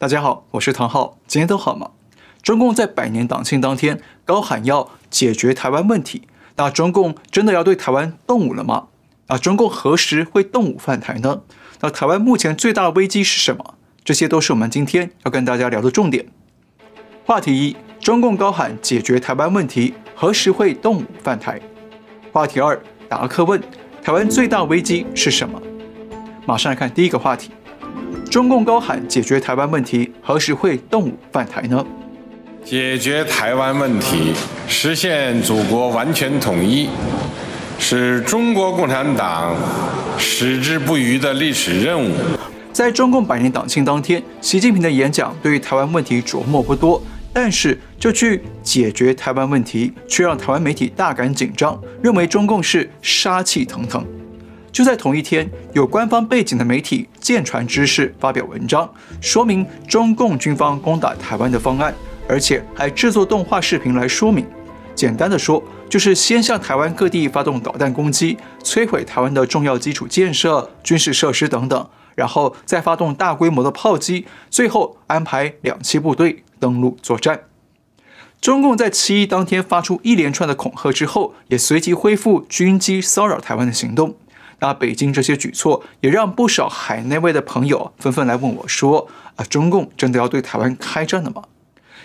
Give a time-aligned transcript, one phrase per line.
[0.00, 1.90] 大家好，我是唐浩，今天都好吗？
[2.42, 6.22] 中共在百年党庆当天高喊要解决台湾问题，
[6.56, 8.86] 那中共真的要对台湾动武了吗？
[9.26, 11.42] 那中共何时会动武犯台呢？
[11.80, 13.74] 那台湾目前最大的危机是什么？
[14.02, 16.26] 这些都是我们今天要跟大家聊的重点。
[17.26, 21.60] 话题一：中共高喊解决台湾问题，何时会动武犯台？
[22.32, 23.62] 话题二：达克问：
[24.02, 25.60] 台湾最大危机是什么？
[26.46, 27.50] 马上来看第一个话题。
[28.30, 31.84] 中共高喊解决台湾问题，何时会动武犯台呢？
[32.64, 34.32] 解决台湾问题，
[34.68, 36.88] 实现祖国完全统一，
[37.78, 39.56] 是中国共产党
[40.18, 42.14] 矢志不渝的历史任务。
[42.72, 54.06] 在中共百年党庆当天，习近平的演讲对于台湾问题琢磨不多，但是就去解决台湾问题，却让台湾媒体大感紧张，认为中共是杀气腾腾。
[54.72, 58.88] 就在同一天，有官方背景的媒体舰船知识发表文章，
[59.20, 61.94] 说明中共军方攻打台湾的方案，
[62.28, 64.46] 而且还制作动画视频来说明。
[64.94, 77.40] 简单的说，就是先向台湾各地发动导弹攻击，摧毁台湾的重要基础建设、军事设施等等，然后再发动大规模的炮击，最后安排两栖部队登陆作战。
[78.40, 84.14] 中共在七一当天发出一连串的恐吓之后，也随即恢复军机骚扰台湾的行动。
[84.60, 91.42] 那北京这些举措也让不少海内外的朋友纷纷来问我说：“啊，中共真的要对台湾开战了吗？”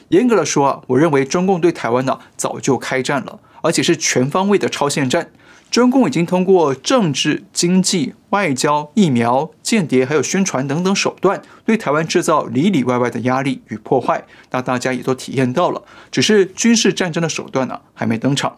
[0.10, 5.32] 严格的说啊，我认为中共对台湾呢早就开战了，而且是全方位的超限战。
[5.72, 14.24] 中共已经通过政治、经济、外交、疫苗、间谍还有宣传等等手段，对台湾制造里里外外的压力与破坏。
[14.52, 15.82] 那大家也都体验到了，
[16.12, 18.58] 只是军事战争的手段呢还没登场。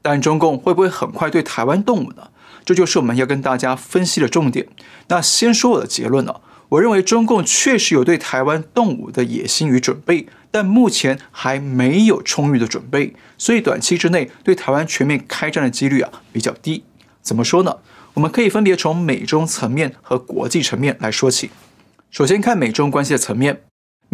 [0.00, 2.28] 但中共会不会很快对台湾动武呢？
[2.64, 4.66] 这就是我们要跟大家分析的重点。
[5.08, 16.84] 那先说我的结论了，我认为中共确实有对台湾动武的野心与准备，但目前还没有充裕的准备，所以短期之内对台湾全面开战的几率啊比较低。
[17.20, 17.76] 怎么说呢？
[18.14, 21.50] 我们可以分别从美中层面和国际层面来说起。
[22.10, 23.62] 首先看美中关系的层面。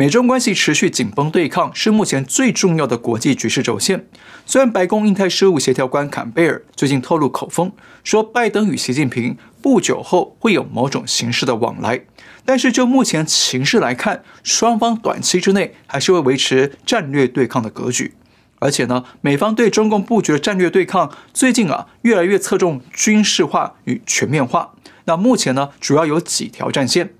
[0.00, 4.06] 美中关系持续紧绷对抗是目前最重要的国际局势轴线。
[4.46, 7.70] 虽然白宫印太事务协调官坎贝尔最近透露口风，
[8.02, 12.00] 说拜登与习近平不久后会有某种形式的往来，
[12.46, 18.14] 但是就目前形势来看，双方短期之内还是会维持战略对抗的格局。
[18.58, 24.72] 而且呢，美方对中共布局的战略对抗最近啊越来越侧重军事化与全面化。
[25.04, 27.12] 那目前呢，主要有几条战线。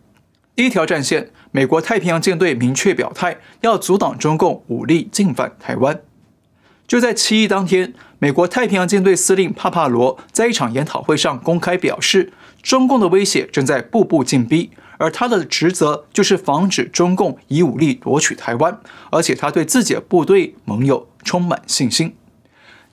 [0.57, 1.31] 第一条战线。
[1.53, 6.01] 美国太平洋舰队明确表态，要阻挡中共武力进犯台湾。
[6.87, 18.81] 就在七一当天，美国太平洋舰队司令帕帕罗在一场研讨会上公开表示，中共的威胁正在步步进逼，而他的职责就是防止中共以武力夺取台湾，
[19.11, 22.15] 而且他对自己的部队盟友充满信心。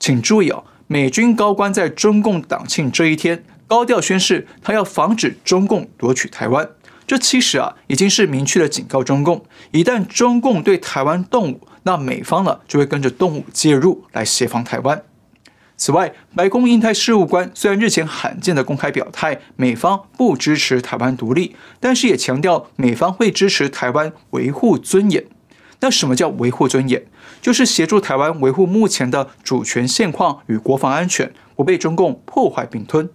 [0.00, 6.68] 请注意哦，美军高官在中共党庆这一天高调宣誓，他要防止中共夺取台湾。
[7.08, 15.02] 这其实啊，已经是明确的警告中共，一旦中共对台湾动武，那美方呢就会跟着动武介入来协防台湾。
[15.78, 25.24] 此外，白宫印太事务官虽然日前罕见的公开表态，美方不支持台湾独立，但是也强调美方会支持台湾维护尊严。
[25.80, 27.06] 那什么叫维护尊严？
[27.40, 33.08] 就是协助台湾维护目前的主权现况与国防安全，不被中共破坏并吞。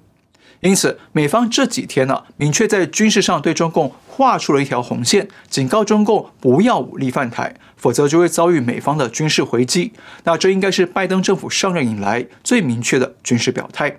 [0.63, 9.91] 因此，美方这几天呢、明确在军事上对中共画出了一条红线，警告中共不要武力犯台，否则就会遭遇美方的军事回击。
[10.23, 13.97] 那这应该是拜登政府上任以来最明确的军事表态。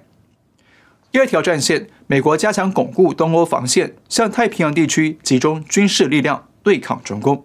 [1.12, 7.44] 第二条战线，美国加强巩固东欧防线，向太平洋地区集中军事力量对抗中共。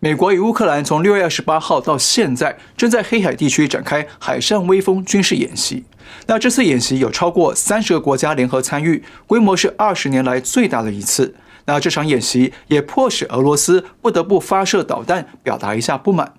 [0.00, 5.84] 美国与乌克兰从六月二十八号到现在，正在黑海地区展开海上威风军事演习。
[6.26, 11.34] 那这次演习有超过三十个国家联合参与，规模是二十年来最大的一次。
[11.66, 16.34] 那这场演习也迫使俄罗斯不得不发射导弹，表达一下不满。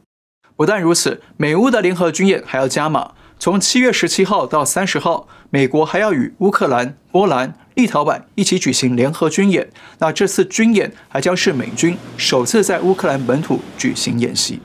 [0.56, 3.12] 不但如此，美乌的联合军演还要加码。
[3.40, 7.56] 从七月十七号到三十号，美国还要与乌克兰、波兰。
[7.74, 9.68] 立陶宛一起举行联合军演，
[9.98, 14.60] 那这次军演还将是美军首次在乌克兰本土举行演习。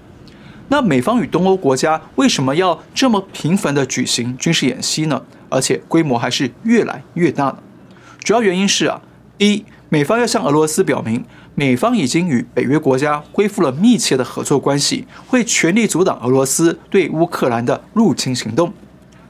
[0.68, 5.22] 那美方与东欧国家为什么要这么频繁的举行军事演习呢？
[5.48, 7.58] 而且规模还是越来越大呢？
[8.20, 9.00] 主要原因是啊，
[9.38, 11.24] 第一，美方要向俄罗斯表明，
[11.54, 18.72] 美方已经与北约国家恢复了密切的合作关系，会全力阻挡俄罗斯对乌克兰的入侵行动。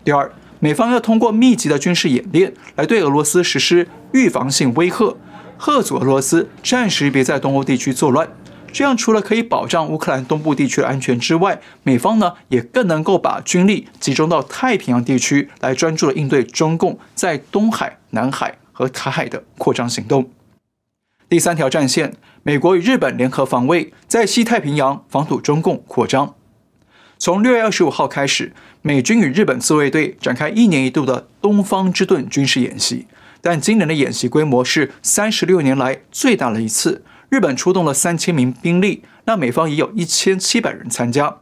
[0.04, 0.30] 第二。
[0.58, 5.14] 美方要通过密集的军事演练来对俄罗斯实施预防性威吓，
[5.58, 8.26] 吓阻俄罗斯暂时别在东欧地区作乱。
[8.76, 20.28] 这样除了可以保障乌克兰东部地区的安全之外，美方呢也更能够把军力集中到太平洋地区，来专注的应对中共在东海、南海和台海的扩张行动。
[21.26, 26.34] 第三条战线，美国与日本联合防卫，在西太平洋防堵中共扩张。
[27.16, 28.52] 从六月二十五号开始，
[28.82, 33.06] 美军与日本自卫队展开一年一度的东方之盾军事演习，
[33.40, 37.02] 但今年的演习规模是三十六年来最大的一次。
[37.28, 41.38] 日本出动了三千名兵力，那美方也有一千七百人参加。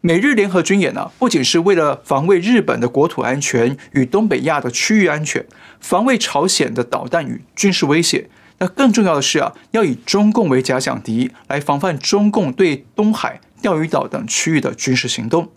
[0.00, 5.44] 美日联合军演呢，不仅是为了防卫日本的国土安全与东北亚的区域安全，
[5.80, 8.30] 防卫朝鲜的导弹与军事威胁。
[8.58, 15.50] 那更重要的是啊，要以中共为假想敌，来防范中共对东海、钓鱼岛等区域的军事行动。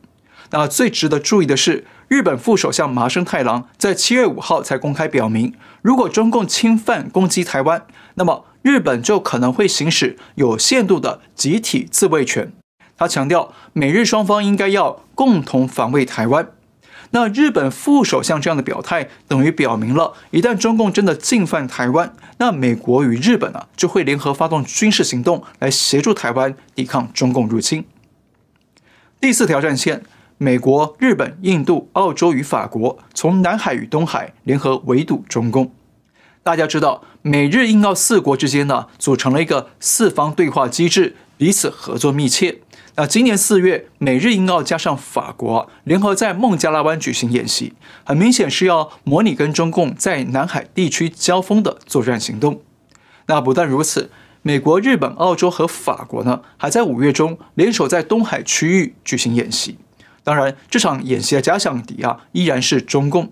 [0.50, 12.52] 那最值得注意的是，日本副首相麻生太郎在七月五号才公开表明，如果中共侵犯攻击台湾，那么日本就可能会行使有限度的集体自卫权。
[12.98, 16.48] 他强调，美日双方应该要共同防卫台湾。
[17.14, 27.84] 那日本副首相这样的表态，等于表明了，一旦中共真的进犯台湾，那美国与日本啊就会联合发动军事行动来协助台湾抵抗中共入侵。
[29.20, 30.04] 第四条战线，
[30.38, 35.72] 美国、日本、印度、澳洲与法国从南海与东海联合围堵中共。
[36.44, 42.60] 大家知道，美日印澳四国之间呢，组成了一个四方对话机制，彼此合作密切。
[42.96, 47.74] 那今年四月，美日印澳加上法国联合在孟加拉湾举行演习，
[48.04, 52.62] 很明显是要模拟跟中共在南海地区交锋的作战行动。
[53.28, 54.10] 那不但如此，
[54.42, 59.78] 美国、日本、澳洲和法国呢，还在五月中联手在东海区域举行演习。
[60.24, 63.32] 当然，这场演习的假想敌啊，依然是中共。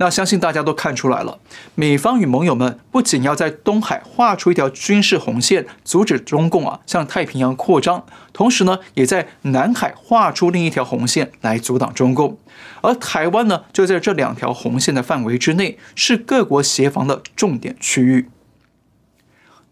[0.00, 1.40] 那相信大家都看出来了，
[1.74, 12.38] 美方与盟友们不仅要在东海画出一条军事红线，阻止中共啊向太平洋扩张，同时呢，也在南海画出另一条红线来阻挡中共。
[12.80, 18.28] 而台湾呢，就在这两条红线的范围之内，是各国协防的重点区域。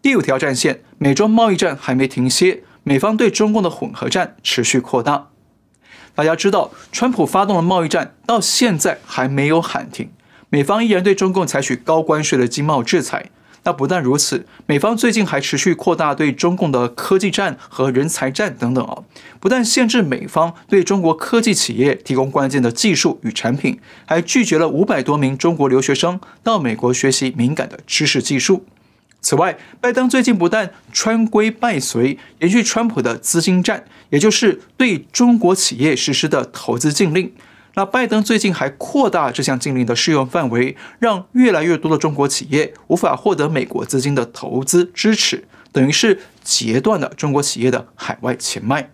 [0.03, 5.29] 第五条战线，美中贸易战还没停歇，美方对中共的混合战持续扩大。
[6.17, 10.11] 大家知道，川普发动的贸易战到现在还没有喊停。
[10.57, 13.29] 美方依然对中共采取高关税的经贸制裁。
[13.65, 19.03] 那不但如此，美方最近还持续扩大对中共的科技战和人才战等等啊！
[19.39, 28.65] 不但限制美方对中国科技企业提供关键的技术与产品，还拒绝了五百多名中国留学生到美国学习敏感的知识技术。
[29.21, 37.31] 此外，拜登最近不但川规败随，延续川普的资金战，也就是对中国企业实施的投资禁令。
[37.79, 48.91] 那拜登最近还扩大这项禁令的适用范围，让越来越多的中国企业无法获得美国资金的投资支持，等于是截断了中国企业的海外钱脉。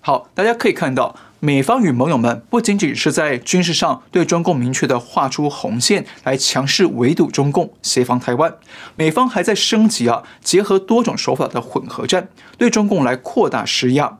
[0.00, 1.16] 好，大家可以看到。
[1.44, 8.54] 美方与盟友们不仅仅是在军事上对中共明确地画出红线，来强势围堵中共、协防台湾，
[8.96, 14.16] 美方还在升级啊，结合多种手法的混合战，对中共来扩大施压。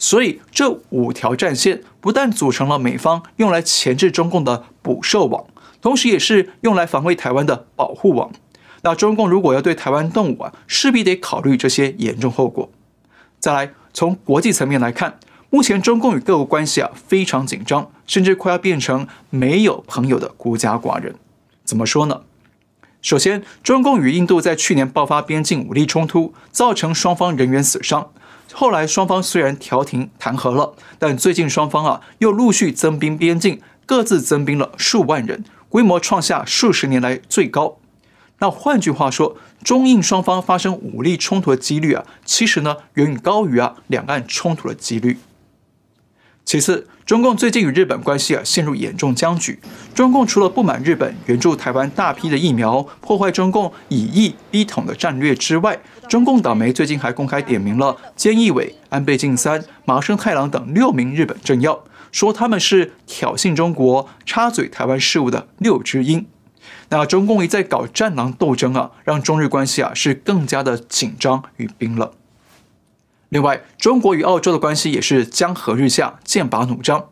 [0.00, 5.44] 所以这五条战线不但组成了美方用来钳制中共的捕兽网，
[5.80, 8.32] 同时也是用来防卫台湾的保护网。
[8.82, 12.68] 那中共如果要对台湾动武啊，势必得考虑这些严重后果。
[13.38, 15.20] 再来，从国际层面来看。
[15.54, 21.14] 目前中共与各国关系啊非常紧张，甚至快要变成没有朋友的孤家寡人。
[21.62, 22.22] 怎么说呢？
[23.00, 28.10] 首先，中共与印度在去年爆发边境武力冲突，造成双方人员死伤。
[28.52, 37.76] 后来双方虽然调停谈和了，但最近双方啊又陆续增兵边境，各自增兵了数万人，规模创下数十年来最高。
[38.40, 45.18] 那换句话说，中印双方发生武力冲突的几率啊，其实呢远远高于啊两岸冲突的几率。
[46.44, 49.58] 其次，中共最近与日本关系啊陷入严重僵局。
[49.94, 61.82] 中共除了不满日本援助台湾大批的疫苗，破坏中共以疫逼统的战略之外，中共党媒最近还公开点名了菅义伟、安倍晋三、麻生太郎等六名日本政要，
[62.12, 66.26] 说他们是挑衅中国、插嘴台湾事务的六只鹰。
[66.90, 72.10] 那中共一再搞战狼斗争啊，让中日关系啊是更加的紧张与冰冷。
[73.34, 77.06] 另外，中国与澳洲的关系也是江河日下，剑拔弩张。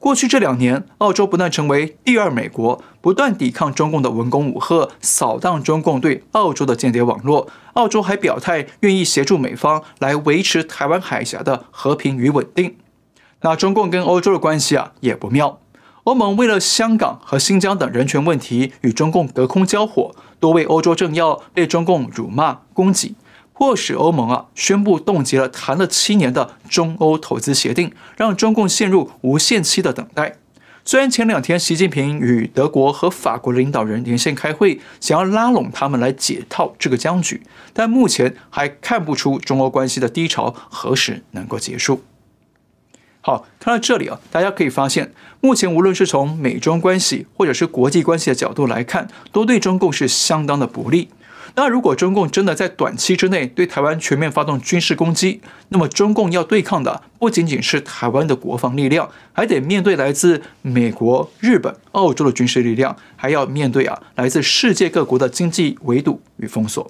[0.00, 7.46] 过去这两年，澳洲不但成为第二美国，不断抵抗中共的文攻武吓，扫荡中共对澳洲的间谍网络。
[7.74, 12.74] 澳洲还表态愿意协助美方来维持台湾海峡的和平与稳定。
[13.42, 15.60] 那中共跟欧洲的关系啊也不妙。
[16.02, 23.14] 欧盟为了香港和新疆等人权问题与中共隔空交火，多位欧洲政要被中共辱骂攻击，
[23.58, 30.36] 迫使欧盟啊宣布冻结了谈了七年的中欧投资协定，让中共陷入无限期的等待。
[30.84, 42.04] 虽然前两天习近平与德国和法国领导人连线开会，想要拉拢他们来解套这个僵局，但目前还看不出中欧关系的低潮何时能够结束。
[43.20, 51.08] 好，看到这里啊，大家可以发现，目前无论是从美中关系或者是国际关系的角度来看，都对中共是相当的不利。
[51.58, 66.88] 那如果中共真的在短期之内对台湾全面发动军事攻击，那么中共要对抗的不仅仅是台湾的国防力量，还得面对来自美国、日本、澳洲的军事力量，还要面对啊来自世界各国的经济围堵与封锁。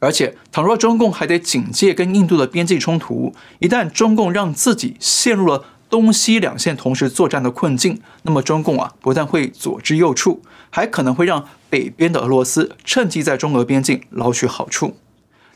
[0.00, 14.96] 而且，倘若中共还得警戒跟印度的边境冲突，一旦中共让自己陷入了东西两线同时作战的困境，那么中共啊不但会左支右绌，还可能会让北边的俄罗斯趁机在中俄边境捞取好处。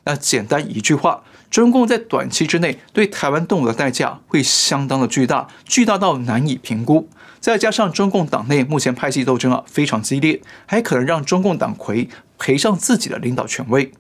[0.02, 7.08] 那简单一句话，中共在短期之内对台湾动武的代价会相当的巨大，巨大到难以评估。
[7.38, 13.92] 再加上中共党内目前派系斗争啊非常激烈，还可能让中共党魁赔上自己的领导权威。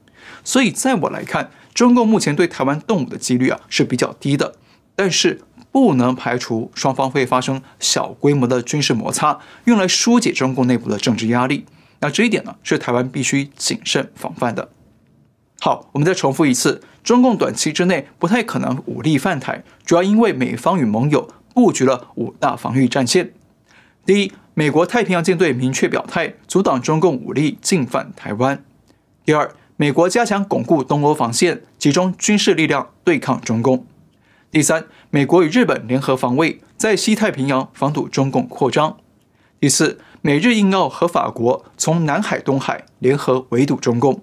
[0.42, 4.56] 所以，在我来看，中共目前对台湾动武的几率啊是比较低的，
[4.96, 5.42] 但是。
[5.70, 11.66] 不能排除双方会发生小规模的军事摩擦，用来疏解中共内部的政治压力。
[12.00, 14.70] 那这一点呢，是台湾必须谨慎防范的。
[15.60, 23.32] 好，我们再重复一次：中共短期之内不太可能武力犯台，主要因为美方与盟友布局了五大防御战线。
[24.06, 28.58] 第一，美国太平洋舰队明确表态，阻挡中共武力进犯台湾；
[29.24, 33.84] 第二，美国加强巩固东欧防线，集中军事力量对抗中共。
[34.50, 38.96] 第三，美国与日本联合防卫，在西太平洋防堵中共扩张。
[39.60, 44.22] 第四，美日印澳和法国从南海、东海联合围堵中共。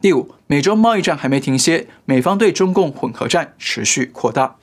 [0.00, 4.54] 第五，美洲贸易战还没停歇，美方对中共混合战持续扩大。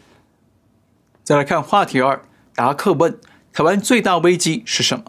[1.24, 2.22] 再来看话题二，
[2.56, 3.20] 达克问：
[3.52, 5.04] 台湾最大危机是什么？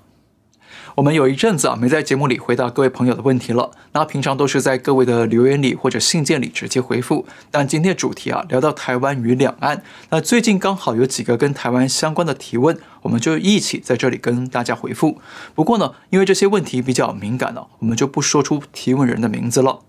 [0.97, 7.27] 我们有一阵子啊没在节目里回答各位朋友的问题了，那平常都是在各位的留言里或者信件里直接回复。
[7.51, 15.19] 但今天的主题啊聊到台湾与两岸，那最近刚好有几个跟台湾相关的提问，我们就一起在这里跟大家回复。
[15.55, 19.81] 不过呢，因为这些问题比较敏感了，我们就不说出提问人的名字了。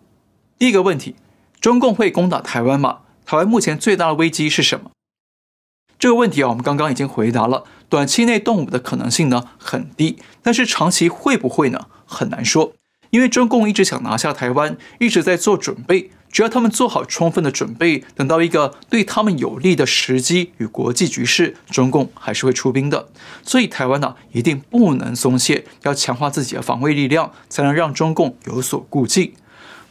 [0.58, 1.16] 第一个问题：
[1.60, 3.00] 中共会攻打台湾吗？
[3.26, 4.92] 台湾目前最大的危机是什么？
[6.00, 7.64] 这个问题啊，我们刚刚已经回答了。
[7.94, 11.86] 短期内动武的可能性呢很低，但是长期会不会呢？
[12.08, 12.74] 很难说。
[13.12, 16.10] 因为中共一直想拿下台湾，一直在做准备。
[16.32, 23.10] 只要他们做好充分的准备，等到一个对他们有利的时机与国际局势，中共还是会出兵的。
[23.44, 29.36] 所以台湾呢，一定不能松懈，要强化自己的防卫力量，才能让中共有所顾忌。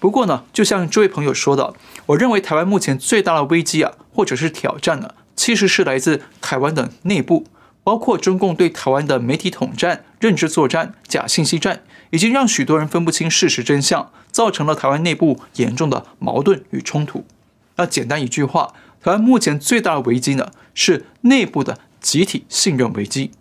[0.00, 1.72] 不过呢，就像这位朋友说的，
[2.06, 7.46] 我认为台湾目前最大的危机啊，或者是挑战呢，其实是来自台湾的内部，
[7.84, 17.24] 包括中共对台湾的媒体统战、认知作战、假信息战，已经让许多人分不清事实真相，造成了台湾内部严重的矛盾与冲突。
[17.76, 18.72] 那简单一句话，
[19.02, 23.32] 台湾目前最大的危机呢，是内部的集体信任危机。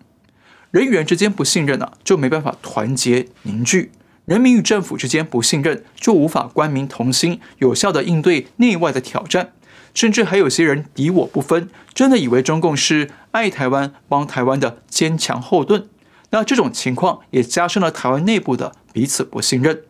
[0.71, 3.89] 人与人之间不信任啊，就没办法团结凝聚；
[4.25, 9.51] 人民与政府之间不信任，就无法官民同心，有效地应对内外的挑战。
[9.93, 15.87] 甚至还有些人敌我不分，真的以为中共是爱台湾、帮台湾的坚强后盾。
[16.29, 19.81] 那这种情况也加深了台湾内部的彼此不信任。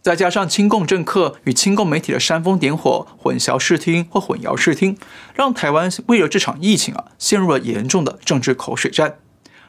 [0.00, 4.96] 再加上亲共政客与亲共媒体的煽风点火、混淆视听或混淆视听，
[5.34, 9.18] 让台湾为了这场疫情啊，陷入了严重的政治口水战。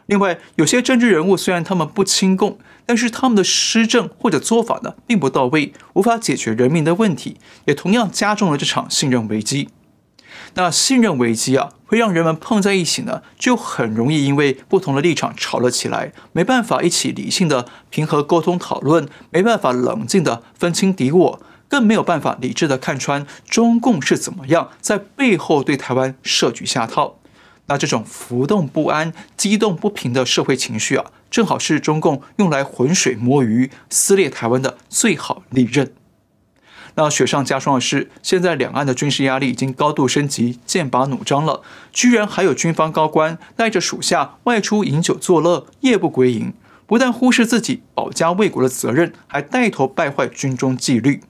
[0.05, 9.69] 另外，有些政治人物虽然他们不亲共，但是他们的施政或者做法呢，并不到位，无法解决人民的问题，也同样加重了这场信任危机。
[10.53, 27.15] 那信任危机啊，会让人们碰在一起呢，就很容易因为不同的立场吵了起来，没办法一起理性的平和沟通讨论，没办法冷静的分清敌我，更没有办法理智的看穿中共是怎么样在背后对台湾设局下套。
[27.65, 35.91] 那这种浮动不安、激动不平的社会情绪啊，正好是中共用来浑水摸鱼、撕裂台湾的最好利刃。
[37.01, 41.61] 那雪上加霜的是，现在两岸的军事压力已经高度升级、剑拔弩张了，
[41.93, 46.53] 居然还有军方高官带着属下外出饮酒作乐、夜不归营，
[46.85, 51.21] 不但忽视自己保家卫国的责任，还带头败坏军中纪律。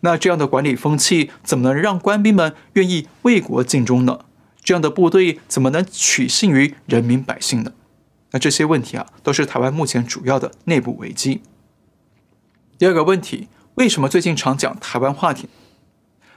[0.00, 4.20] 那这样的管理风气，怎么能让官兵们愿意为国尽忠呢？
[4.64, 7.72] 这样的部队怎么能取信于人民百姓呢？
[8.30, 11.42] 那这些问题啊，都是台湾目前主要的内部危机。
[12.78, 15.48] 第二个问题，为什么最近常讲台湾话题？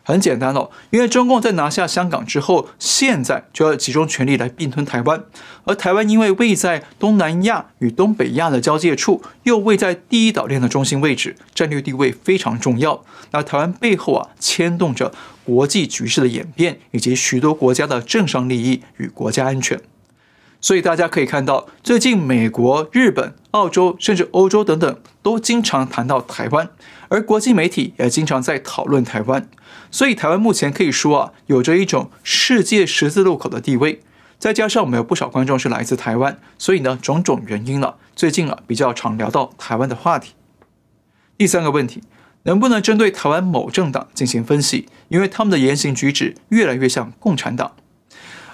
[0.06, 5.24] 很简单哦，因为中共在拿下香港之后，现在就要集中全力来并吞台湾，
[5.64, 13.02] 而台湾因为位在东南亚与东北亚的交界处，又位在第一岛链的中心位置，战略地位非常重要。
[13.32, 15.14] 那台湾背后啊，牵动着
[15.46, 19.80] 国际局势的演变，以及许多国家的政商利益与国家安全。
[20.64, 26.70] 所以大家可以看到，最近美国、日本、澳洲甚至欧洲等等，都经常谈到台湾，
[27.10, 29.50] 而国际媒体也经常在讨论台湾。
[29.92, 34.00] 所以台湾目前可以说啊，有着一种世界十字路口的地位。
[34.40, 40.32] 再加上我们有不少观众是来自台湾，所以呢，种种原因了，最近啊比较常聊到台湾的话题。
[41.38, 42.02] 第三个问题，
[42.44, 44.88] 能不能针对台湾某政党进行分析？
[45.10, 47.74] 因为他们的言行举止越来越像共产党。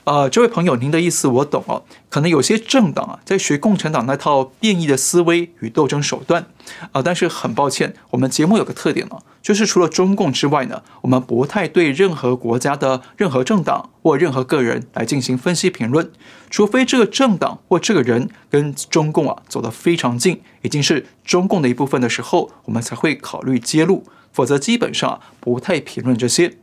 [0.10, 1.84] 呃，这位朋友，您的意思我懂哦。
[2.10, 6.48] 可能有些政党啊，在学共产党那套变异的思维与斗争手段
[6.92, 16.12] 啊、但是很抱歉，我们节目有个特点呢，就是除了中共之外呢，我们不太对任何国家的任何政党或任何个人来进行分析评论，
[16.50, 26.58] 除非这个政党或这个人跟中共啊走得非常近，已经是中共的一部分的时候，我们才会考虑揭露，否则基本上不太评论这些。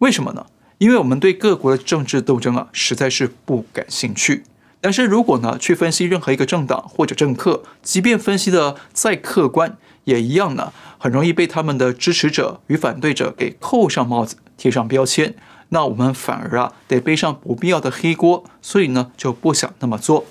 [0.00, 0.44] 为什么呢？
[0.78, 4.44] 因为我们对各国的政治斗争啊，实在是不感兴趣。
[4.80, 15.34] 但是如果呢，去分析任何一个政党或者政客，即便分析的再客观，也一样呢，很容易被他们的支持者与反对者给扣上帽子、贴上标签。
[15.70, 20.24] 那我们反而啊，得背上不必要的黑锅，所以呢，就不想那么做。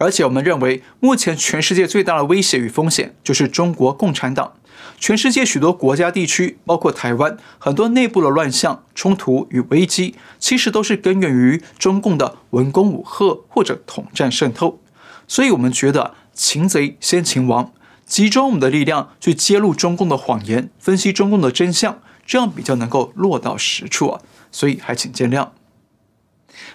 [0.00, 4.54] 而且我们认为，目前全世界最大的威胁与风险，就是中国共产党。
[4.98, 14.80] 全世界许多国家地区，包括台湾，很多内部的乱象、冲突与危机，其实都是根源于中共的文攻武吓或者统战渗透。
[15.28, 17.70] 所以，我们觉得擒贼先擒王，
[18.06, 24.22] 集中我们的力量去揭露中共的谎言，分析中共的真相，这样比较能够落到实处啊。
[24.50, 25.50] 所以，还请见谅。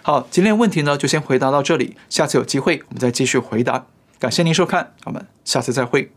[0.02, 3.86] 好，今天的问题呢，就先回答到这里，下次有机会我们再继续回答。
[4.20, 6.12] 感谢您收看，我们下次再会。